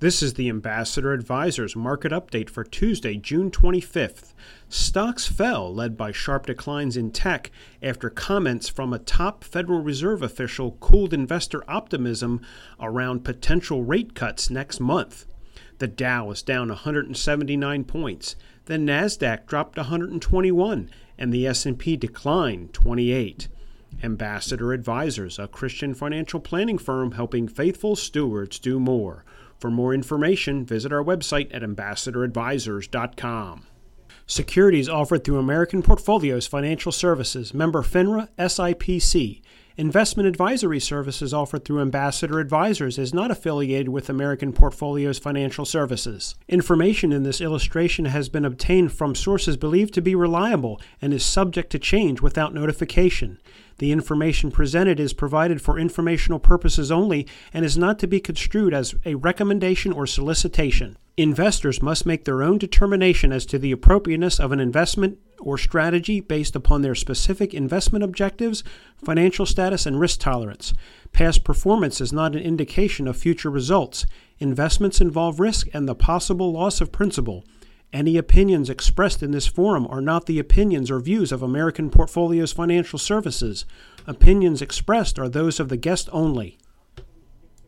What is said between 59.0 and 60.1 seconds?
a recommendation or